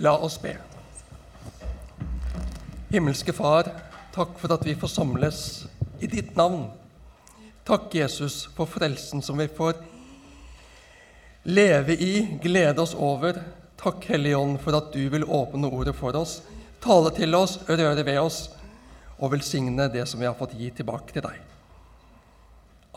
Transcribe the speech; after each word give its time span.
La 0.00 0.16
oss 0.18 0.38
be. 0.40 0.56
Himmelske 2.88 3.32
Far, 3.36 3.68
takk 4.14 4.38
for 4.40 4.54
at 4.54 4.64
vi 4.64 4.72
får 4.74 4.88
samles 4.88 5.40
i 6.00 6.08
ditt 6.08 6.32
navn. 6.38 6.70
Takk, 7.68 7.92
Jesus, 7.94 8.46
for 8.56 8.64
frelsen 8.64 9.20
som 9.22 9.36
vi 9.38 9.44
får 9.48 9.76
leve 11.42 11.98
i, 12.00 12.38
glede 12.42 12.80
oss 12.80 12.94
over. 12.96 13.42
Takk, 13.76 14.08
Hellige 14.08 14.40
Ånd, 14.40 14.56
for 14.64 14.80
at 14.80 14.88
du 14.96 15.04
vil 15.12 15.28
åpne 15.28 15.68
ordet 15.68 15.94
for 16.00 16.16
oss, 16.16 16.38
tale 16.80 17.12
til 17.20 17.36
oss, 17.36 17.58
røre 17.68 18.00
ved 18.00 18.22
oss 18.24 18.40
og 19.20 19.34
velsigne 19.36 19.90
det 19.92 20.08
som 20.08 20.24
vi 20.24 20.30
har 20.30 20.40
fått 20.40 20.56
gi 20.56 20.72
tilbake 20.80 21.12
til 21.12 21.28
deg. 21.28 21.36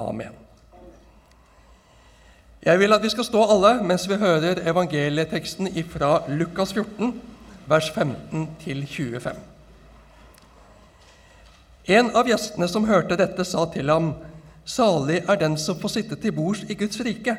Amen. 0.08 0.53
Jeg 2.66 2.80
vil 2.80 2.94
at 2.96 3.04
vi 3.04 3.10
skal 3.12 3.26
stå 3.28 3.42
alle 3.52 3.74
mens 3.84 4.06
vi 4.08 4.16
hører 4.16 4.62
evangelieteksten 4.72 5.68
fra 5.92 6.22
Lukas 6.32 6.72
14, 6.72 7.10
vers 7.68 7.90
15-25. 7.92 9.34
En 11.92 12.14
av 12.16 12.30
gjestene 12.32 12.70
som 12.72 12.88
hørte 12.88 13.18
dette, 13.20 13.44
sa 13.44 13.66
til 13.74 13.92
ham, 13.92 14.14
'Salig 14.66 15.24
er 15.28 15.36
den 15.36 15.58
som 15.58 15.76
får 15.76 15.88
sitte 15.90 16.16
til 16.16 16.32
bords 16.32 16.64
i 16.70 16.74
Guds 16.74 17.00
rike.' 17.00 17.38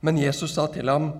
Men 0.00 0.18
Jesus 0.18 0.50
sa 0.50 0.66
til 0.66 0.88
ham, 0.88 1.12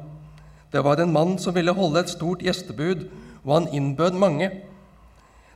'Det 0.73 0.84
var 0.84 0.96
en 0.96 1.12
mann 1.12 1.38
som 1.38 1.54
ville 1.54 1.73
holde 1.73 2.01
et 2.01 2.10
stort 2.10 2.38
gjestebud, 2.38 3.09
og 3.45 3.54
han 3.54 3.74
innbød 3.74 4.10
mange.' 4.10 4.51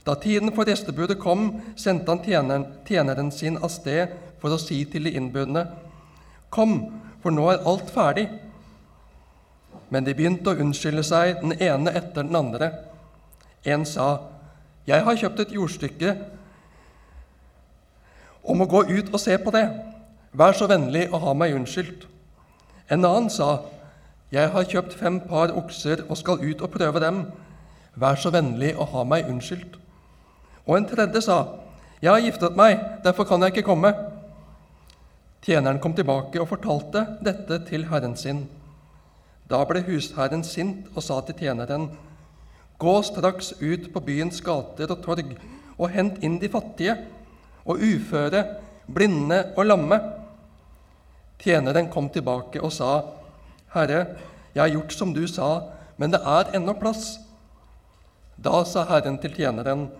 Da 0.06 0.14
tiden 0.14 0.54
for 0.54 0.64
gjestebudet 0.64 1.18
kom, 1.18 1.62
sendte 1.76 2.08
han 2.08 2.24
tjeneren, 2.24 2.66
tjeneren 2.86 3.30
sin 3.30 3.56
av 3.56 3.68
sted 3.68 4.06
for 4.38 4.48
å 4.48 4.58
si 4.58 4.84
til 4.84 5.04
de 5.04 5.10
innbudne, 5.10 5.66
'Kom, 6.50 7.02
for 7.22 7.30
nå 7.30 7.48
er 7.50 7.66
alt 7.66 7.90
ferdig.' 7.90 8.28
Men 9.92 10.06
de 10.06 10.14
begynte 10.16 10.50
å 10.50 10.56
unnskylde 10.56 11.02
seg, 11.04 11.42
den 11.42 11.52
ene 11.60 11.92
etter 11.92 12.24
den 12.24 12.36
andre. 12.36 12.70
En 13.64 13.84
sa, 13.84 14.18
'Jeg 14.86 15.04
har 15.04 15.16
kjøpt 15.16 15.40
et 15.40 15.52
jordstykke 15.52 16.16
og 18.44 18.56
må 18.56 18.64
gå 18.66 18.82
ut 18.82 19.12
og 19.12 19.20
se 19.20 19.38
på 19.38 19.50
det. 19.50 19.68
Vær 20.32 20.52
så 20.52 20.66
vennlig 20.66 21.08
å 21.12 21.18
ha 21.18 21.34
meg 21.34 21.54
unnskyldt.' 21.54 22.08
En 22.90 23.04
annen 23.04 23.30
sa, 23.30 23.58
'Jeg 24.32 24.50
har 24.50 24.64
kjøpt 24.64 24.98
fem 24.98 25.20
par 25.20 25.52
okser 25.52 26.04
og 26.08 26.16
skal 26.16 26.40
ut 26.40 26.60
og 26.60 26.70
prøve 26.70 27.00
dem. 27.00 27.26
Vær 27.94 28.14
så 28.14 28.30
vennlig 28.30 28.74
å 28.76 28.84
ha 28.84 29.04
meg 29.04 29.28
unnskyldt.' 29.28 29.78
Og 30.66 30.76
en 30.76 30.88
tredje 30.88 31.20
sa, 31.22 31.46
'Jeg 32.02 32.10
har 32.10 32.20
giftet 32.20 32.56
meg, 32.56 32.80
derfor 33.04 33.24
kan 33.24 33.42
jeg 33.42 33.56
ikke 33.56 33.68
komme.' 33.68 34.11
Tjeneren 35.42 35.80
kom 35.82 35.94
tilbake 35.94 36.38
og 36.38 36.52
fortalte 36.52 37.00
dette 37.26 37.56
til 37.66 37.88
herren 37.90 38.14
sin. 38.14 38.44
Da 39.50 39.64
ble 39.66 39.80
husherren 39.88 40.44
sint 40.46 40.86
og 40.94 41.02
sa 41.02 41.20
til 41.20 41.34
tjeneren, 41.34 41.90
'Gå 42.78 43.02
straks 43.02 43.52
ut 43.62 43.92
på 43.92 44.00
byens 44.00 44.40
gater 44.40 44.90
og 44.90 45.02
torg 45.02 45.36
og 45.78 45.90
hent 45.90 46.22
inn 46.22 46.38
de 46.38 46.48
fattige' 46.48 46.98
og 47.66 47.78
uføre, 47.78 48.44
blinde 48.86 49.52
og 49.56 49.66
lamme. 49.66 50.00
Tjeneren 51.38 51.90
kom 51.90 52.08
tilbake 52.08 52.62
og 52.62 52.72
sa, 52.72 53.02
Herre, 53.74 54.06
jeg 54.54 54.62
har 54.62 54.70
gjort 54.70 54.92
som 54.92 55.14
du 55.14 55.26
sa, 55.26 55.60
men 55.96 56.10
det 56.10 56.20
er 56.26 56.54
ennå 56.54 56.72
plass. 56.72 57.18
Da 58.38 58.64
sa 58.64 58.84
Herren 58.84 59.18
til 59.18 59.34
tjeneren, 59.34 59.90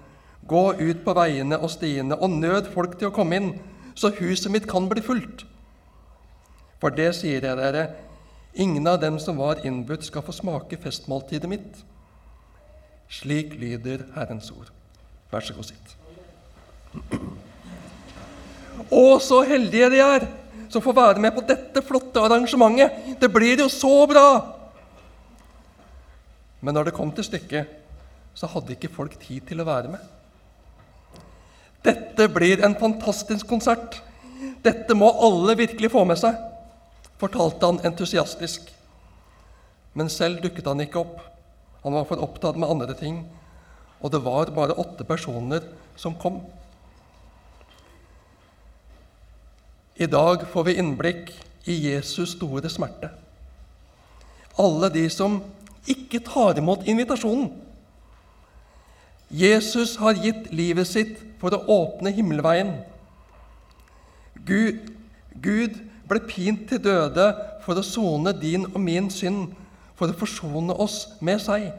Gå 0.47 0.73
ut 0.75 1.05
på 1.05 1.15
veiene 1.15 1.59
og 1.59 1.71
stiene 1.71 2.17
og 2.19 2.31
nød 2.31 2.73
folk 2.75 2.99
til 2.99 3.09
å 3.09 3.15
komme 3.15 3.37
inn, 3.37 3.53
så 3.95 4.13
huset 4.19 4.53
mitt 4.53 4.69
kan 4.71 4.89
bli 4.91 5.03
fullt. 5.05 5.45
For 6.83 6.95
det 6.95 7.13
sier 7.19 7.45
jeg 7.45 7.59
dere, 7.59 7.87
ingen 8.55 8.87
av 8.91 9.01
dem 9.03 9.19
som 9.23 9.39
var 9.39 9.63
innbudt, 9.67 10.05
skal 10.09 10.25
få 10.27 10.35
smake 10.35 10.79
festmåltidet 10.83 11.51
mitt. 11.51 11.83
Slik 13.13 13.55
lyder 13.61 14.07
Herrens 14.17 14.51
ord. 14.55 14.73
Vær 15.33 15.45
så 15.45 15.55
god, 15.57 15.69
sitt. 15.69 15.97
Å, 18.93 19.05
så 19.23 19.43
heldige 19.49 19.91
de 19.93 20.01
er 20.05 20.27
som 20.73 20.83
får 20.83 20.97
være 20.97 21.21
med 21.21 21.35
på 21.37 21.45
dette 21.45 21.83
flotte 21.85 22.21
arrangementet. 22.25 23.17
Det 23.21 23.29
blir 23.33 23.61
jo 23.61 23.69
så 23.73 24.07
bra! 24.09 24.27
Men 26.63 26.77
når 26.77 26.89
det 26.89 26.97
kom 26.97 27.11
til 27.13 27.27
stykket, 27.27 27.79
så 28.39 28.49
hadde 28.49 28.77
ikke 28.77 28.93
folk 28.93 29.17
tid 29.21 29.45
til 29.49 29.61
å 29.61 29.69
være 29.69 29.93
med. 29.93 30.03
Dette 31.83 32.29
blir 32.31 32.63
en 32.65 32.77
fantastisk 32.79 33.49
konsert. 33.51 33.99
Dette 34.63 34.95
må 34.95 35.11
alle 35.27 35.57
virkelig 35.59 35.91
få 35.91 36.05
med 36.07 36.21
seg, 36.21 36.39
fortalte 37.19 37.67
han 37.67 37.81
entusiastisk. 37.87 38.69
Men 39.99 40.11
selv 40.11 40.43
dukket 40.45 40.69
han 40.71 40.83
ikke 40.85 41.03
opp. 41.03 41.19
Han 41.83 41.97
var 41.99 42.07
for 42.07 42.23
opptatt 42.23 42.59
med 42.61 42.71
andre 42.71 42.95
ting, 42.95 43.25
og 44.01 44.13
det 44.15 44.23
var 44.23 44.55
bare 44.55 44.79
åtte 44.79 45.07
personer 45.07 45.67
som 45.99 46.15
kom. 46.15 46.39
I 49.99 50.07
dag 50.07 50.47
får 50.51 50.65
vi 50.69 50.79
innblikk 50.81 51.35
i 51.71 51.75
Jesus 51.91 52.37
store 52.37 52.71
smerte. 52.71 53.11
Alle 54.63 54.89
de 54.95 55.05
som 55.11 55.41
ikke 55.91 56.23
tar 56.25 56.59
imot 56.59 56.87
invitasjonen. 56.89 57.51
Jesus 59.33 59.97
har 59.97 60.19
gitt 60.21 60.51
livet 60.53 60.87
sitt 60.87 61.21
for 61.41 61.57
å 61.57 61.63
åpne 61.73 62.13
himmelveien. 62.13 62.75
Gud, 64.45 64.91
Gud 65.41 65.79
ble 66.09 66.21
pint 66.29 66.67
til 66.69 66.83
døde 66.85 67.31
for 67.65 67.79
å 67.79 67.87
sone 67.87 68.35
din 68.37 68.67
og 68.69 68.81
min 68.85 69.09
synd, 69.11 69.55
for 69.97 70.13
å 70.13 70.19
forsone 70.19 70.77
oss 70.83 71.07
med 71.25 71.41
seg. 71.41 71.71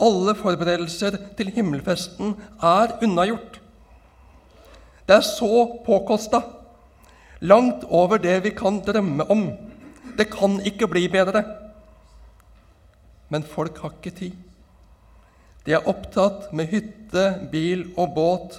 Alle 0.00 0.34
forberedelser 0.34 1.18
til 1.38 1.52
himmelfesten 1.54 2.34
er 2.64 2.96
unnagjort. 3.04 3.60
Det 5.06 5.18
er 5.20 5.26
så 5.26 5.66
påkosta. 5.86 6.42
Langt 7.40 7.84
over 7.84 8.18
det 8.18 8.40
vi 8.44 8.54
kan 8.56 8.82
drømme 8.84 9.26
om. 9.30 9.50
Det 10.18 10.30
kan 10.32 10.58
ikke 10.66 10.88
bli 10.90 11.06
bedre. 11.12 11.44
Men 13.28 13.46
folk 13.46 13.78
har 13.84 13.94
ikke 13.94 14.16
tid. 14.16 14.49
De 15.70 15.76
er 15.76 15.86
opptatt 15.86 16.48
med 16.50 16.66
hytte, 16.72 17.24
bil 17.52 17.84
og 17.94 18.16
båt, 18.16 18.56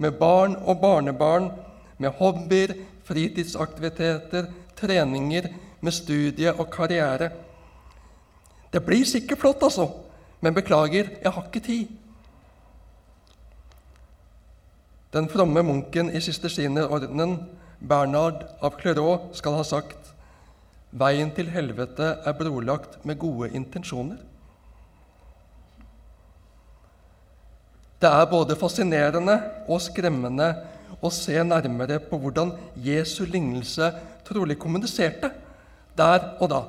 med 0.00 0.14
barn 0.16 0.54
og 0.64 0.78
barnebarn, 0.80 1.50
med 2.00 2.16
hobbyer, 2.16 2.72
fritidsaktiviteter, 3.04 4.48
treninger, 4.80 5.50
med 5.84 5.92
studie 5.92 6.54
og 6.54 6.70
karriere. 6.72 7.28
Det 8.72 8.80
blir 8.80 9.04
sikkert 9.04 9.44
flott, 9.44 9.68
altså, 9.68 9.90
men 10.40 10.56
beklager, 10.56 11.12
jeg 11.20 11.36
har 11.36 11.44
ikke 11.44 11.66
tid. 11.68 11.86
Den 15.12 15.28
fromme 15.28 15.62
munken 15.62 16.08
i 16.16 16.24
sistersinerordenen, 16.24 17.42
Bernard 17.84 18.46
av 18.64 18.80
Clairot, 18.80 19.34
skal 19.36 19.60
ha 19.60 19.68
sagt 19.68 20.14
veien 20.96 21.28
til 21.36 21.52
helvete 21.52 22.14
er 22.24 22.40
brolagt 22.40 23.02
med 23.04 23.20
gode 23.20 23.52
intensjoner. 23.52 24.16
Det 28.00 28.10
er 28.10 28.30
både 28.30 28.56
fascinerende 28.58 29.36
og 29.68 29.80
skremmende 29.82 30.48
å 31.04 31.10
se 31.12 31.36
nærmere 31.44 32.00
på 32.02 32.18
hvordan 32.20 32.52
Jesu 32.80 33.24
lignelse 33.24 33.90
trolig 34.26 34.58
kommuniserte 34.60 35.30
der 35.96 36.30
og 36.40 36.50
da. 36.50 36.62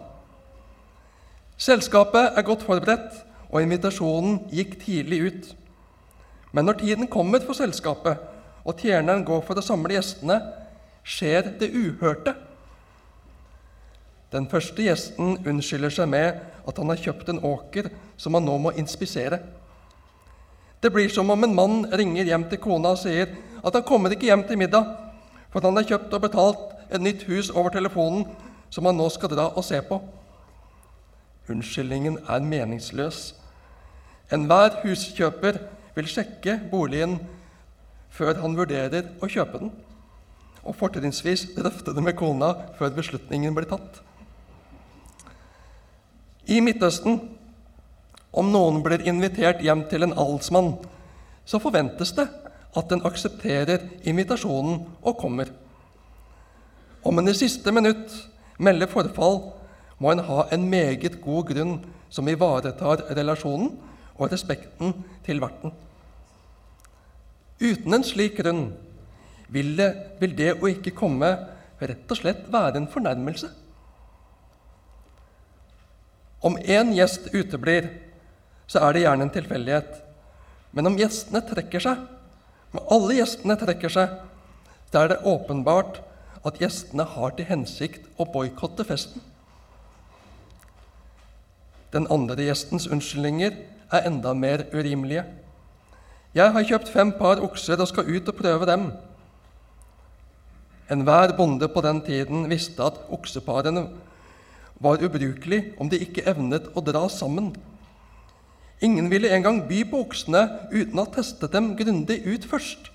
Selskapet 1.57 2.35
er 2.35 2.43
godt 2.45 2.65
forberedt, 2.67 3.21
og 3.49 3.63
invitasjonen 3.63 4.41
gikk 4.51 4.75
tidlig 4.81 5.19
ut. 5.29 5.45
Men 6.51 6.67
når 6.67 6.81
tiden 6.81 7.07
kommer 7.07 7.39
for 7.45 7.55
selskapet, 7.55 8.19
og 8.65 8.81
tjeneren 8.81 9.23
går 9.23 9.43
for 9.45 9.55
å 9.55 9.63
samle 9.63 9.95
gjestene, 9.95 10.39
skjer 11.05 11.53
det 11.61 11.69
uhørte. 11.71 12.33
Den 14.33 14.49
første 14.51 14.83
gjesten 14.83 15.37
unnskylder 15.47 15.93
seg 15.93 16.09
med 16.11 16.41
at 16.67 16.79
han 16.81 16.91
har 16.91 16.99
kjøpt 16.99 17.29
en 17.31 17.43
åker 17.45 17.91
som 18.17 18.35
han 18.35 18.43
nå 18.43 18.57
må 18.65 18.73
inspisere. 18.75 19.39
Det 20.81 20.91
blir 20.93 21.09
som 21.09 21.29
om 21.29 21.43
en 21.43 21.55
mann 21.55 21.85
ringer 21.91 22.27
hjem 22.27 22.47
til 22.49 22.61
kona 22.61 22.93
og 22.95 23.01
sier 23.01 23.31
at 23.65 23.73
han 23.73 23.85
kommer 23.87 24.13
ikke 24.13 24.29
hjem 24.29 24.43
til 24.47 24.59
middag, 24.61 24.85
for 25.49 25.63
han 25.65 25.77
har 25.79 25.87
kjøpt 25.87 26.13
og 26.13 26.25
betalt 26.27 26.75
et 26.91 27.01
nytt 27.01 27.23
hus 27.29 27.49
over 27.49 27.73
telefonen 27.73 28.27
som 28.69 28.85
han 28.85 28.97
nå 28.97 29.07
skal 29.13 29.31
dra 29.31 29.47
og 29.55 29.65
se 29.65 29.79
på. 29.87 30.01
Unnskyldningen 31.49 32.19
er 32.27 32.45
meningsløs. 32.45 33.33
Enhver 34.33 34.79
huskjøper 34.81 35.59
vil 35.95 36.09
sjekke 36.09 36.57
boligen 36.71 37.19
før 38.15 38.39
han 38.41 38.55
vurderer 38.57 39.11
å 39.21 39.29
kjøpe 39.29 39.61
den, 39.61 39.71
og 40.65 40.77
fortrinnsvis 40.79 41.49
drøfte 41.55 41.93
det 41.93 42.03
med 42.03 42.17
kona 42.17 42.51
før 42.79 42.93
beslutningen 42.95 43.55
blir 43.55 43.69
tatt. 43.69 44.01
I 46.45 46.59
Midtøsten, 46.61 47.19
om 48.35 48.51
noen 48.51 48.81
blir 48.83 49.05
invitert 49.07 49.63
hjem 49.63 49.85
til 49.89 50.05
en 50.05 50.15
alsmann, 50.19 50.75
så 51.45 51.61
forventes 51.61 52.13
det 52.17 52.27
at 52.75 52.89
den 52.91 53.03
aksepterer 53.07 53.85
invitasjonen 54.03 54.81
og 55.01 55.17
kommer. 55.19 55.51
Om 57.05 57.21
en 57.21 57.31
i 57.31 57.37
siste 57.37 57.71
minutt 57.71 58.11
melder 58.57 58.89
forfall 58.91 59.41
må 60.01 60.11
en 60.11 60.23
ha 60.27 60.45
en 60.51 60.69
meget 60.69 61.19
god 61.23 61.51
grunn 61.51 61.75
som 62.09 62.27
ivaretar 62.27 63.05
relasjonen 63.15 63.71
og 64.15 64.31
respekten 64.31 64.93
til 65.25 65.41
verten. 65.43 65.73
Uten 67.61 67.95
en 67.95 68.03
slik 68.03 68.39
grunn 68.41 68.65
vil 69.47 69.75
det, 69.77 69.91
vil 70.19 70.33
det 70.35 70.55
å 70.57 70.71
ikke 70.71 70.95
komme 70.97 71.29
rett 71.79 72.11
og 72.11 72.19
slett 72.19 72.47
være 72.51 72.81
en 72.81 72.89
fornærmelse. 72.91 73.51
Om 76.45 76.57
én 76.61 76.91
gjest 76.93 77.31
uteblir, 77.33 77.87
så 78.67 78.81
er 78.81 78.93
det 78.93 79.05
gjerne 79.05 79.27
en 79.27 79.33
tilfeldighet. 79.33 79.91
Men 80.75 80.89
om 80.89 80.97
gjestene 80.99 81.41
trekker 81.45 81.83
seg, 81.83 82.01
om 82.75 82.81
alle 82.91 83.19
gjestene 83.19 83.55
trekker 83.59 83.93
seg, 83.93 84.17
så 84.91 85.03
er 85.03 85.11
det 85.11 85.23
åpenbart 85.27 86.01
at 86.45 86.59
gjestene 86.61 87.05
har 87.15 87.33
til 87.35 87.47
hensikt 87.49 88.05
å 88.21 88.27
boikotte 88.31 88.85
festen. 88.87 89.23
Den 91.95 92.07
andre 92.11 92.47
gjestens 92.47 92.89
unnskyldninger 92.91 93.55
er 93.95 94.07
enda 94.07 94.33
mer 94.35 94.65
urimelige. 94.73 95.23
Jeg 96.35 96.51
har 96.51 96.67
kjøpt 96.67 96.91
fem 96.91 97.13
par 97.15 97.39
okser 97.43 97.79
og 97.79 97.87
skal 97.87 98.09
ut 98.09 98.31
og 98.31 98.35
prøve 98.35 98.67
dem. 98.67 98.89
Enhver 100.91 101.31
bonde 101.37 101.69
på 101.71 101.81
den 101.81 102.01
tiden 102.05 102.49
visste 102.51 102.83
at 102.83 102.99
okseparene 103.15 103.87
var 104.83 105.03
ubrukelig 105.03 105.61
om 105.79 105.89
de 105.89 106.01
ikke 106.03 106.25
evnet 106.27 106.67
å 106.75 106.83
dra 106.83 107.05
sammen. 107.09 107.53
Ingen 108.81 109.09
ville 109.11 109.31
engang 109.31 109.67
by 109.69 109.83
på 109.89 110.01
oksene 110.03 110.43
uten 110.71 110.99
å 110.99 111.05
ha 111.05 111.13
testet 111.15 111.53
dem 111.55 111.75
grundig 111.79 112.19
ut 112.27 112.47
først. 112.49 112.91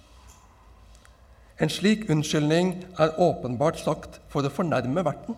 En 1.60 1.68
slik 1.72 2.06
unnskyldning 2.10 2.74
er 2.98 3.16
åpenbart 3.20 3.80
sagt 3.80 4.20
for 4.32 4.44
å 4.44 4.52
fornærme 4.52 5.04
verten. 5.04 5.36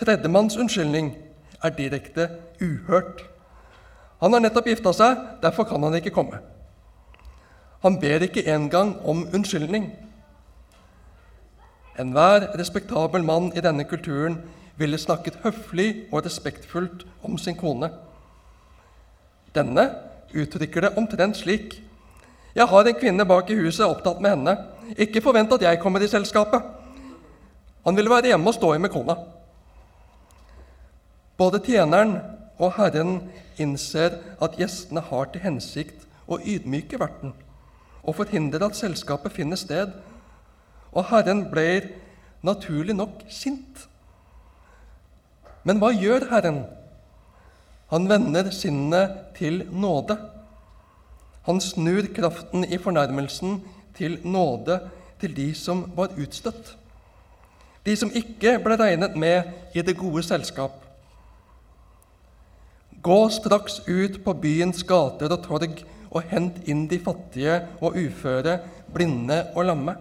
Tredjemanns 0.00 0.56
unnskyldning 0.56 1.12
er 1.62 1.74
direkte 1.76 2.28
uhørt. 2.60 3.26
Han 4.20 4.32
har 4.32 4.42
nettopp 4.42 4.70
gifta 4.70 4.92
seg, 4.96 5.18
derfor 5.42 5.68
kan 5.68 5.82
han 5.84 5.96
ikke 5.98 6.14
komme. 6.14 6.40
Han 7.82 7.98
ber 8.00 8.24
ikke 8.24 8.44
engang 8.52 8.94
om 9.08 9.26
unnskyldning. 9.32 9.90
Enhver 12.00 12.50
respektabel 12.58 13.24
mann 13.24 13.50
i 13.56 13.62
denne 13.64 13.84
kulturen 13.88 14.40
ville 14.80 14.98
snakket 14.98 15.38
høflig 15.44 16.06
og 16.10 16.24
respektfullt 16.24 17.04
om 17.26 17.36
sin 17.38 17.56
kone. 17.58 17.90
Denne 19.54 19.86
uttrykker 20.34 20.86
det 20.86 20.96
omtrent 20.96 21.36
slik.: 21.36 21.82
Jeg 22.54 22.66
har 22.66 22.86
en 22.86 23.00
kvinne 23.00 23.26
bak 23.26 23.50
i 23.50 23.58
huset, 23.58 23.86
opptatt 23.86 24.20
med 24.20 24.30
henne. 24.30 24.56
Ikke 24.96 25.20
forvent 25.22 25.52
at 25.52 25.62
jeg 25.62 25.80
kommer 25.80 26.00
i 26.00 26.08
selskapet. 26.08 26.62
Han 27.84 27.96
ville 27.96 28.10
være 28.10 28.32
hjemme 28.32 28.48
og 28.48 28.54
stå 28.54 28.74
i 28.74 28.78
med 28.78 28.90
kona. 28.90 29.14
Både 31.36 31.60
tjeneren 31.64 32.18
og 32.58 32.72
Herren 32.76 33.30
innser 33.58 34.18
at 34.42 34.58
gjestene 34.58 35.00
har 35.00 35.30
til 35.32 35.40
hensikt 35.40 36.06
å 36.28 36.38
ydmyke 36.38 37.00
verten 37.00 37.32
og 38.00 38.16
forhindre 38.16 38.64
at 38.64 38.76
selskapet 38.76 39.32
finner 39.32 39.56
sted, 39.60 39.92
og 40.92 41.04
Herren 41.10 41.44
blir 41.50 41.90
naturlig 42.42 42.96
nok 42.96 43.22
sint. 43.28 43.89
Men 45.64 45.80
hva 45.80 45.90
gjør 45.92 46.28
Herren? 46.30 46.62
Han 47.90 48.06
vender 48.08 48.50
sinnet 48.54 49.16
til 49.36 49.64
nåde. 49.72 50.16
Han 51.48 51.60
snur 51.60 52.06
kraften 52.14 52.64
i 52.64 52.78
fornærmelsen 52.78 53.58
til 53.96 54.18
nåde 54.24 54.78
til 55.20 55.34
de 55.36 55.48
som 55.54 55.84
var 55.96 56.14
utstøtt, 56.16 56.76
de 57.84 57.96
som 57.96 58.12
ikke 58.16 58.58
ble 58.64 58.76
regnet 58.80 59.16
med 59.16 59.76
i 59.76 59.82
det 59.84 59.96
gode 59.98 60.22
selskap. 60.24 60.78
Gå 63.02 63.18
straks 63.32 63.80
ut 63.88 64.20
på 64.24 64.34
byens 64.36 64.84
gater 64.84 65.32
og 65.32 65.42
torg 65.44 65.82
og 66.10 66.26
hent 66.30 66.60
inn 66.68 66.86
de 66.90 66.98
fattige 67.00 67.60
og 67.80 67.96
uføre, 67.96 68.58
blinde 68.92 69.42
og 69.54 69.64
lamme. 69.64 69.94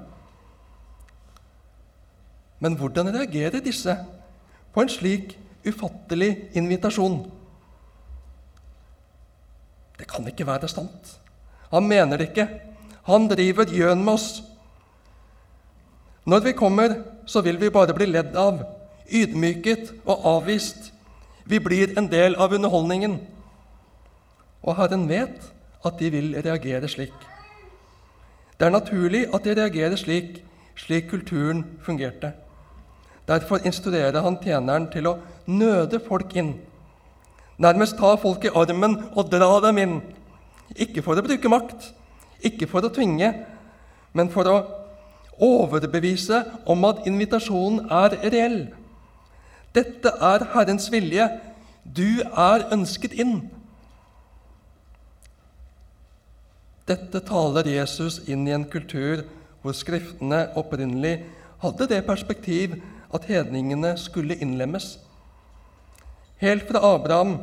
Men 2.59 2.75
hvordan 2.75 3.13
reagerer 3.15 3.63
disse 3.63 3.95
på 4.73 4.83
en 4.83 4.91
slik 4.91 5.37
ufattelig 5.65 6.49
invitasjon? 6.57 7.23
Det 9.99 10.07
kan 10.07 10.27
ikke 10.27 10.47
være 10.47 10.69
sant. 10.71 11.15
Han 11.71 11.87
mener 11.87 12.17
det 12.17 12.29
ikke. 12.29 12.47
Han 13.09 13.27
driver 13.27 13.65
gjøn 13.65 14.03
med 14.03 14.13
oss. 14.13 14.29
Når 16.25 16.39
vi 16.45 16.53
kommer, 16.53 16.95
så 17.25 17.41
vil 17.41 17.59
vi 17.61 17.71
bare 17.73 17.93
bli 17.93 18.05
ledd 18.05 18.35
av, 18.37 18.61
ydmyket 19.09 19.91
og 20.05 20.25
avvist. 20.37 20.91
Vi 21.45 21.59
blir 21.59 21.97
en 21.97 22.07
del 22.11 22.35
av 22.35 22.53
underholdningen. 22.53 23.17
Og 24.61 24.75
Herren 24.77 25.07
vet 25.09 25.49
at 25.85 25.99
de 25.99 26.11
vil 26.13 26.35
reagere 26.45 26.87
slik. 26.87 27.15
Det 28.59 28.67
er 28.67 28.75
naturlig 28.75 29.25
at 29.33 29.43
de 29.43 29.55
reagerer 29.55 29.95
slik, 29.95 30.41
slik 30.75 31.09
kulturen 31.09 31.63
fungerte. 31.81 32.33
Derfor 33.29 33.61
instruerer 33.65 34.23
han 34.25 34.39
tjeneren 34.41 34.87
til 34.89 35.05
å 35.05 35.19
nøde 35.45 36.01
folk 36.01 36.33
inn. 36.39 36.55
Nærmest 37.61 37.99
ta 37.99 38.15
folk 38.17 38.47
i 38.47 38.53
armen 38.55 38.97
og 39.13 39.29
dra 39.29 39.51
dem 39.67 39.81
inn. 39.83 39.95
Ikke 40.73 41.03
for 41.05 41.19
å 41.19 41.25
bruke 41.25 41.51
makt, 41.51 41.91
ikke 42.45 42.69
for 42.71 42.85
å 42.85 42.93
tvinge, 42.93 43.33
men 44.17 44.31
for 44.33 44.49
å 44.49 44.57
overbevise 45.39 46.41
om 46.69 46.85
at 46.89 47.05
invitasjonen 47.07 47.85
er 47.93 48.17
reell. 48.33 48.59
Dette 49.75 50.11
er 50.25 50.49
Herrens 50.55 50.89
vilje. 50.91 51.29
Du 51.83 52.21
er 52.25 52.65
ønsket 52.73 53.13
inn. 53.13 53.43
Dette 56.89 57.21
taler 57.21 57.69
Jesus 57.69 58.23
inn 58.25 58.47
i 58.49 58.55
en 58.55 58.65
kultur 58.65 59.21
hvor 59.61 59.75
Skriftene 59.77 60.47
opprinnelig 60.57 61.19
hadde 61.61 61.85
det 61.91 62.05
perspektiv 62.07 62.79
at 63.13 63.25
hedningene 63.29 63.95
skulle 63.97 64.37
innlemmes. 64.37 64.97
Helt 66.39 66.67
fra 66.69 66.81
Abraham, 66.95 67.39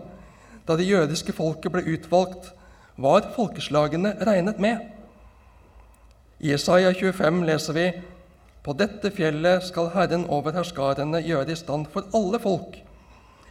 da 0.68 0.76
det 0.76 0.88
jødiske 0.88 1.32
folket 1.36 1.72
ble 1.72 1.84
utvalgt, 1.94 2.52
var 2.96 3.28
folkeslagene 3.36 4.14
regnet 4.26 4.58
med. 4.58 4.78
I 6.40 6.52
Isaiah 6.52 6.94
25 6.94 7.42
leser 7.44 7.76
vi 7.76 7.86
på 8.66 8.74
dette 8.74 9.12
fjellet 9.14 9.62
skal 9.68 9.92
Herren 9.94 10.24
over 10.32 10.56
herskarene 10.56 11.20
gjøre 11.22 11.52
i 11.54 11.58
stand 11.58 11.86
for 11.92 12.08
alle 12.16 12.40
folk. 12.42 12.80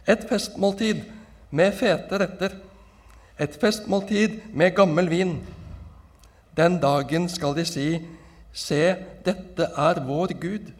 Et 0.06 0.26
festmåltid 0.28 1.06
med 1.50 1.72
fete 1.78 2.18
retter, 2.20 2.52
et 3.40 3.56
festmåltid 3.60 4.42
med 4.52 4.74
gammel 4.76 5.08
vin. 5.10 5.38
Den 6.56 6.76
dagen 6.82 7.30
skal 7.32 7.56
de 7.56 7.64
si, 7.64 7.88
Se, 8.56 8.96
dette 9.24 9.66
er 9.76 9.98
vår 10.06 10.32
Gud. 10.40 10.70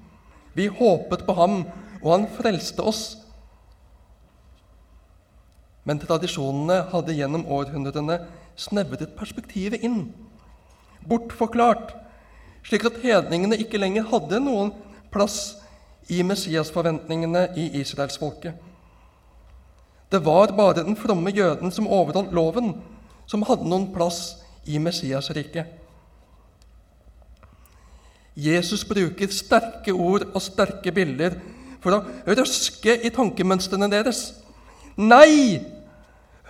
Vi 0.57 0.71
håpet 0.73 1.27
på 1.27 1.37
ham, 1.37 1.61
og 2.01 2.11
han 2.15 2.27
frelste 2.39 2.85
oss. 2.85 3.03
Men 5.87 6.01
tradisjonene 6.03 6.81
hadde 6.91 7.15
gjennom 7.15 7.45
århundrene 7.53 8.23
snevret 8.59 9.13
perspektivet 9.19 9.85
inn, 9.87 10.09
bortforklart, 11.07 11.93
slik 12.67 12.87
at 12.89 12.99
hedningene 13.05 13.59
ikke 13.63 13.79
lenger 13.79 14.09
hadde 14.11 14.41
noen 14.43 14.73
plass 15.15 15.59
i 16.11 16.23
Messias-forventningene 16.27 17.51
i 17.59 17.69
israelsfolket. 17.83 18.57
Det 20.11 20.21
var 20.25 20.55
bare 20.57 20.83
den 20.87 20.97
fromme 20.99 21.31
jøden 21.35 21.73
som 21.75 21.89
overholdt 21.91 22.35
loven, 22.35 22.75
som 23.27 23.43
hadde 23.47 23.67
noen 23.69 23.91
plass 23.95 24.39
i 24.67 24.79
Messiasriket. 24.83 25.67
Jesus 28.37 28.85
bruker 28.85 29.33
sterke 29.33 29.95
ord 29.97 30.27
og 30.35 30.43
sterke 30.45 30.93
bilder 30.93 31.39
for 31.81 31.97
å 31.97 32.35
røske 32.37 32.99
i 33.01 33.13
tankemønstrene 33.15 33.89
deres. 33.93 34.29
Nei! 34.97 35.63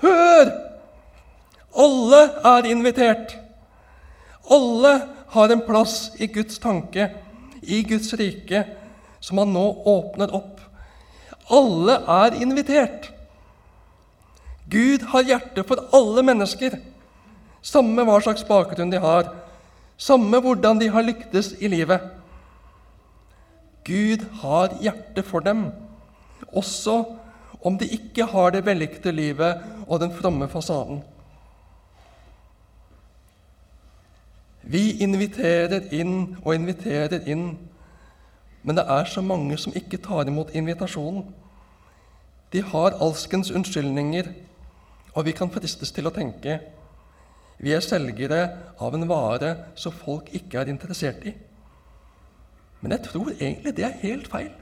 Hør! 0.02 0.50
Alle 1.76 2.22
er 2.56 2.68
invitert. 2.72 3.36
Alle 4.50 4.92
har 5.34 5.52
en 5.52 5.62
plass 5.66 6.12
i 6.22 6.28
Guds 6.32 6.58
tanke, 6.62 7.10
i 7.62 7.82
Guds 7.86 8.12
rike, 8.18 8.64
som 9.20 9.42
han 9.42 9.52
nå 9.54 9.64
åpner 9.90 10.32
opp. 10.34 10.62
Alle 11.52 12.00
er 12.16 12.38
invitert. 12.42 13.10
Gud 14.70 15.04
har 15.12 15.26
hjerte 15.26 15.62
for 15.66 15.84
alle 15.94 16.24
mennesker. 16.26 16.78
Samme 17.62 18.06
hva 18.06 18.18
slags 18.22 18.46
bakgrunn 18.46 18.90
de 18.90 18.98
har, 19.02 19.30
samme 19.96 20.40
hvordan 20.40 20.80
de 20.80 20.88
har 20.92 21.02
lyktes 21.02 21.54
i 21.60 21.68
livet. 21.68 22.00
Gud 23.84 24.24
har 24.42 24.74
hjerte 24.82 25.22
for 25.22 25.40
dem, 25.40 25.68
også 26.52 27.04
om 27.62 27.78
de 27.78 27.86
ikke 27.86 28.26
har 28.26 28.50
det 28.50 28.64
vellykkede 28.66 29.12
livet 29.12 29.62
og 29.86 30.00
den 30.00 30.12
fromme 30.12 30.48
fasaden. 30.48 31.02
Vi 34.62 34.98
inviterer 34.98 35.92
inn 35.94 36.36
og 36.42 36.54
inviterer 36.54 37.22
inn 37.26 37.54
Men 38.66 38.74
det 38.76 38.82
er 38.90 39.04
så 39.06 39.22
mange 39.22 39.54
som 39.62 39.72
ikke 39.78 40.00
tar 40.02 40.26
imot 40.26 40.50
invitasjonen. 40.50 41.28
De 42.52 42.62
har 42.62 42.96
alskens 42.98 43.50
unnskyldninger, 43.50 44.26
og 45.14 45.24
vi 45.24 45.34
kan 45.38 45.50
fristes 45.54 45.92
til 45.94 46.08
å 46.08 46.10
tenke 46.10 46.58
vi 47.58 47.72
er 47.72 47.84
selgere 47.84 48.40
av 48.82 48.94
en 48.94 49.08
vare 49.08 49.52
som 49.78 49.94
folk 49.94 50.28
ikke 50.36 50.60
er 50.60 50.70
interessert 50.72 51.24
i. 51.24 51.32
Men 52.80 52.92
jeg 52.96 53.06
tror 53.08 53.32
egentlig 53.32 53.72
det 53.76 53.86
er 53.86 54.00
helt 54.02 54.28
feil. 54.30 54.52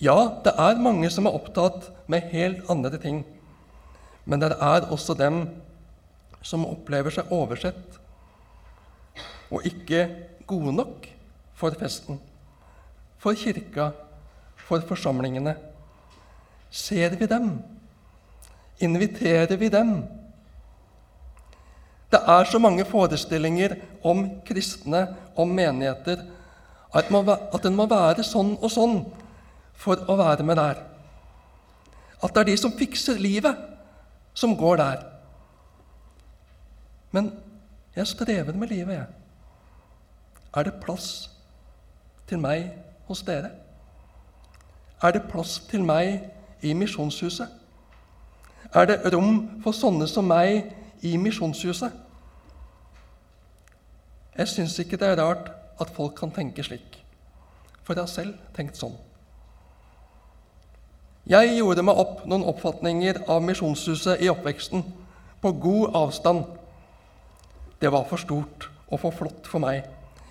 Ja, 0.00 0.16
det 0.44 0.54
er 0.54 0.80
mange 0.80 1.10
som 1.10 1.26
er 1.26 1.34
opptatt 1.34 1.90
med 2.06 2.30
helt 2.32 2.68
andre 2.70 3.00
ting, 3.02 3.24
men 4.24 4.40
det 4.40 4.52
er 4.54 4.86
også 4.92 5.16
dem 5.18 5.42
som 6.42 6.66
opplever 6.68 7.12
seg 7.12 7.32
oversett 7.34 7.98
og 9.50 9.64
ikke 9.66 10.04
gode 10.46 10.74
nok 10.76 11.08
for 11.58 11.74
festen, 11.80 12.20
for 13.18 13.34
kirka, 13.34 13.90
for 14.68 14.84
forsamlingene. 14.86 15.56
Ser 16.70 17.16
vi 17.16 17.26
dem? 17.26 17.50
Inviterer 18.80 19.56
vi 19.56 19.68
dem? 19.72 20.04
Det 22.10 22.20
er 22.24 22.44
så 22.44 22.58
mange 22.58 22.84
forestillinger 22.88 23.76
om 24.02 24.40
kristne, 24.46 25.06
om 25.36 25.48
menigheter, 25.48 26.22
at, 26.94 27.10
at 27.54 27.66
en 27.66 27.76
må 27.76 27.84
være 27.86 28.24
sånn 28.24 28.54
og 28.56 28.70
sånn 28.72 29.02
for 29.76 30.00
å 30.08 30.16
være 30.16 30.46
med 30.46 30.56
der. 30.56 30.80
At 32.22 32.32
det 32.34 32.40
er 32.40 32.50
de 32.50 32.56
som 32.56 32.72
fikser 32.74 33.20
livet, 33.20 33.54
som 34.34 34.56
går 34.56 34.80
der. 34.80 35.04
Men 37.12 37.32
jeg 37.96 38.06
strever 38.06 38.56
med 38.56 38.72
livet, 38.72 38.94
jeg. 38.94 39.06
Er 40.56 40.64
det 40.64 40.80
plass 40.82 41.28
til 42.28 42.40
meg 42.40 42.70
hos 43.08 43.22
dere? 43.22 43.50
Er 45.02 45.14
det 45.14 45.28
plass 45.30 45.58
til 45.70 45.84
meg 45.84 46.24
i 46.64 46.72
Misjonshuset? 46.74 47.48
Er 48.74 48.88
det 48.88 49.12
rom 49.14 49.60
for 49.62 49.76
sånne 49.76 50.08
som 50.10 50.26
meg 50.28 50.72
i 51.02 51.16
Misjonshuset. 51.16 51.92
Jeg 54.38 54.48
syns 54.48 54.78
ikke 54.78 54.98
det 55.00 55.08
er 55.08 55.20
rart 55.20 55.50
at 55.80 55.90
folk 55.94 56.14
kan 56.18 56.30
tenke 56.34 56.62
slik, 56.62 56.98
for 57.82 57.94
jeg 57.94 58.04
har 58.06 58.12
selv 58.12 58.34
tenkt 58.56 58.78
sånn. 58.78 58.96
Jeg 61.28 61.58
gjorde 61.58 61.84
meg 61.84 61.98
opp 62.00 62.22
noen 62.24 62.46
oppfatninger 62.48 63.24
av 63.28 63.42
Misjonshuset 63.44 64.22
i 64.24 64.30
oppveksten, 64.32 64.84
på 65.38 65.52
god 65.62 65.94
avstand. 65.94 66.44
Det 67.78 67.90
var 67.92 68.06
for 68.10 68.18
stort 68.18 68.70
og 68.88 69.02
for 69.02 69.14
flott 69.14 69.46
for 69.46 69.62
meg. 69.62 69.84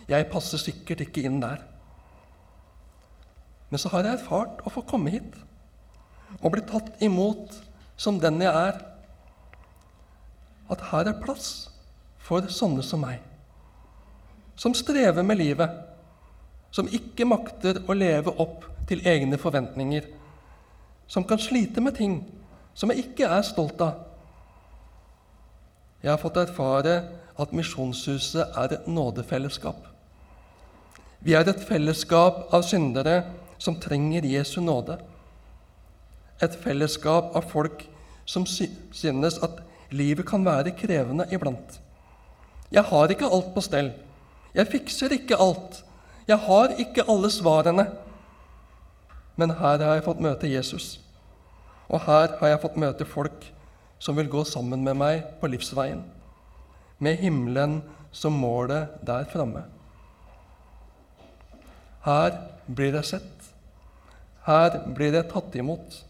Jeg 0.09 0.27
passer 0.31 0.59
sikkert 0.59 1.05
ikke 1.05 1.23
inn 1.27 1.39
der. 1.43 1.61
Men 3.69 3.79
så 3.79 3.91
har 3.91 4.03
jeg 4.03 4.17
erfart 4.17 4.63
å 4.65 4.71
få 4.71 4.83
komme 4.87 5.11
hit 5.11 5.35
og 6.41 6.51
bli 6.53 6.63
tatt 6.67 7.01
imot 7.03 7.55
som 7.99 8.19
den 8.19 8.41
jeg 8.43 8.51
er 8.51 8.79
at 10.69 10.83
her 10.91 11.09
er 11.11 11.19
plass 11.23 11.69
for 12.27 12.47
sånne 12.51 12.83
som 12.83 13.03
meg, 13.05 13.21
som 14.59 14.75
strever 14.75 15.23
med 15.23 15.39
livet, 15.39 15.69
som 16.71 16.89
ikke 16.91 17.27
makter 17.27 17.79
å 17.87 17.95
leve 17.95 18.33
opp 18.41 18.65
til 18.89 19.03
egne 19.07 19.39
forventninger, 19.39 20.07
som 21.07 21.23
kan 21.23 21.39
slite 21.39 21.81
med 21.83 21.95
ting 21.95 22.19
som 22.77 22.91
jeg 22.91 23.07
ikke 23.07 23.29
er 23.31 23.45
stolt 23.47 23.79
av. 23.81 24.03
Jeg 26.03 26.11
har 26.11 26.21
fått 26.21 26.37
erfare 26.37 26.97
at 27.37 27.53
Misjonshuset 27.55 28.57
er 28.57 28.75
et 28.75 28.87
nådefellesskap. 28.87 29.79
Vi 31.25 31.33
er 31.33 31.47
et 31.49 31.63
fellesskap 31.65 32.53
av 32.53 32.65
syndere 32.65 33.23
som 33.57 33.79
trenger 33.81 34.27
Jesu 34.29 34.59
nåde. 34.61 34.99
Et 36.41 36.53
fellesskap 36.61 37.33
av 37.35 37.47
folk 37.49 37.81
som 38.29 38.45
synes 38.45 39.39
at 39.41 39.63
Livet 39.91 40.27
kan 40.27 40.45
være 40.45 40.75
krevende 40.75 41.27
iblant. 41.31 41.79
Jeg 42.71 42.83
har 42.83 43.11
ikke 43.11 43.29
alt 43.31 43.53
på 43.55 43.63
stell. 43.63 43.91
Jeg 44.55 44.67
fikser 44.67 45.13
ikke 45.15 45.39
alt. 45.39 45.83
Jeg 46.27 46.37
har 46.43 46.73
ikke 46.79 47.05
alle 47.07 47.31
svarene. 47.31 47.87
Men 49.35 49.53
her 49.59 49.83
har 49.83 49.93
jeg 49.95 50.03
fått 50.07 50.23
møte 50.23 50.49
Jesus. 50.51 50.97
Og 51.87 52.01
her 52.03 52.35
har 52.39 52.51
jeg 52.51 52.61
fått 52.63 52.79
møte 52.79 53.05
folk 53.07 53.45
som 53.99 54.17
vil 54.17 54.29
gå 54.29 54.43
sammen 54.45 54.83
med 54.83 54.97
meg 54.99 55.23
på 55.41 55.49
livsveien, 55.49 56.03
med 56.99 57.17
himmelen 57.17 57.79
som 58.11 58.35
målet 58.35 58.97
der 59.05 59.25
framme. 59.31 59.63
Her 62.05 62.35
blir 62.67 62.97
jeg 62.99 63.05
sett. 63.05 63.49
Her 64.47 64.77
blir 64.95 65.15
jeg 65.15 65.29
tatt 65.31 65.55
imot. 65.59 66.01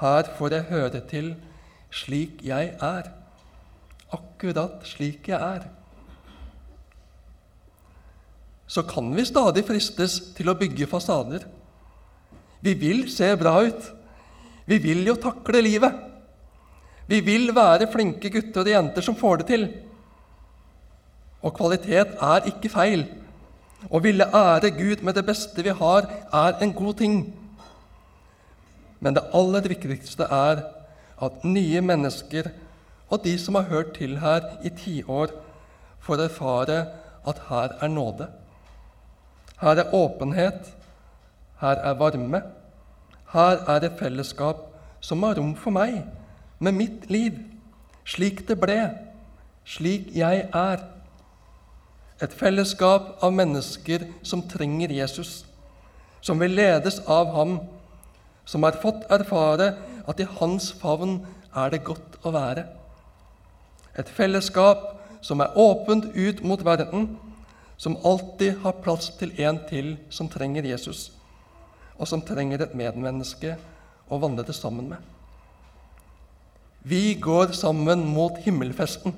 Her 0.00 0.30
får 0.38 0.56
jeg 0.56 0.70
høre 0.70 1.00
til 1.10 1.34
slik 1.94 2.42
jeg 2.46 2.74
er. 2.82 3.10
Akkurat 4.14 4.82
slik 4.88 5.28
jeg 5.30 5.38
er. 5.38 5.66
Så 8.66 8.82
kan 8.88 9.10
vi 9.14 9.26
stadig 9.28 9.64
fristes 9.68 10.18
til 10.34 10.50
å 10.50 10.56
bygge 10.58 10.88
fasader. 10.90 11.44
Vi 12.64 12.74
vil 12.80 13.04
se 13.12 13.28
bra 13.38 13.58
ut. 13.62 13.90
Vi 14.66 14.78
vil 14.80 15.04
jo 15.06 15.16
takle 15.20 15.60
livet. 15.62 15.92
Vi 17.06 17.20
vil 17.20 17.50
være 17.54 17.90
flinke 17.92 18.30
gutter 18.32 18.64
og 18.64 18.72
jenter 18.72 19.04
som 19.04 19.18
får 19.18 19.42
det 19.42 19.48
til. 19.50 19.66
Og 21.44 21.52
kvalitet 21.52 22.16
er 22.24 22.48
ikke 22.48 22.72
feil. 22.72 23.04
Å 23.92 24.00
ville 24.00 24.24
ære 24.24 24.72
Gud 24.78 25.02
med 25.04 25.18
det 25.18 25.26
beste 25.28 25.60
vi 25.60 25.74
har, 25.76 26.08
er 26.32 26.56
en 26.64 26.72
god 26.72 26.96
ting. 27.02 27.18
Men 29.04 29.18
det 29.18 29.26
aller 29.36 29.68
viktigste 29.68 30.24
er 30.32 30.64
at 31.24 31.44
nye 31.44 31.80
mennesker 31.80 32.50
og 33.10 33.24
de 33.24 33.38
som 33.38 33.54
har 33.54 33.68
hørt 33.70 33.94
til 33.98 34.18
her 34.18 34.46
i 34.64 34.70
tiår, 34.70 35.32
får 36.00 36.24
erfare 36.26 36.78
at 37.28 37.40
her 37.48 37.76
er 37.80 37.88
nåde. 37.88 38.28
Her 39.60 39.80
er 39.80 39.94
åpenhet, 39.94 40.74
her 41.60 41.76
er 41.90 41.94
varme. 41.94 42.42
Her 43.32 43.64
er 43.68 43.78
det 43.78 43.92
fellesskap 43.98 44.56
som 45.00 45.22
har 45.22 45.38
rom 45.38 45.54
for 45.56 45.70
meg, 45.70 46.02
med 46.58 46.72
mitt 46.72 47.10
liv, 47.10 47.38
slik 48.04 48.44
det 48.48 48.58
ble, 48.60 48.78
slik 49.64 50.10
jeg 50.16 50.48
er. 50.54 50.84
Et 52.22 52.32
fellesskap 52.32 53.18
av 53.22 53.32
mennesker 53.32 54.06
som 54.22 54.42
trenger 54.48 54.92
Jesus, 54.92 55.44
som 56.20 56.40
vil 56.40 56.54
ledes 56.56 57.00
av 57.08 57.32
ham, 57.34 57.58
som 58.44 58.62
har 58.62 58.78
fått 58.80 59.04
erfare 59.12 59.74
at 60.06 60.20
i 60.20 60.28
hans 60.38 60.70
favn 60.80 61.20
er 61.54 61.70
det 61.72 61.84
godt 61.86 62.18
å 62.24 62.32
være. 62.34 62.66
Et 63.98 64.08
fellesskap 64.10 64.90
som 65.24 65.40
er 65.40 65.56
åpent 65.56 66.10
ut 66.14 66.42
mot 66.44 66.64
verden, 66.64 67.14
som 67.76 67.96
alltid 68.04 68.60
har 68.62 68.80
plass 68.84 69.10
til 69.18 69.32
en 69.40 69.58
til 69.68 69.94
som 70.10 70.28
trenger 70.30 70.66
Jesus, 70.66 71.10
og 71.98 72.08
som 72.08 72.22
trenger 72.22 72.62
et 72.62 72.74
medmenneske 72.76 73.56
å 74.10 74.18
vandre 74.22 74.46
det 74.46 74.56
sammen 74.56 74.92
med. 74.92 74.98
Vi 76.84 77.14
går 77.14 77.54
sammen 77.56 78.04
mot 78.12 78.36
himmelfesten, 78.44 79.14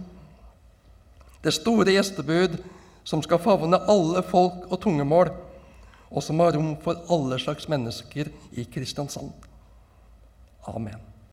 det 1.43 1.55
store 1.55 1.93
gjestebud 1.95 2.57
som 3.07 3.23
skal 3.23 3.43
favne 3.43 3.79
alle 3.91 4.23
folk 4.27 4.67
og 4.71 4.81
tungemål, 4.83 5.31
og 6.11 6.23
som 6.23 6.41
har 6.43 6.55
rom 6.55 6.73
for 6.83 7.03
alle 7.13 7.39
slags 7.43 7.69
mennesker 7.71 8.31
i 8.55 8.65
Kristiansand. 8.71 9.46
Amen. 10.69 11.16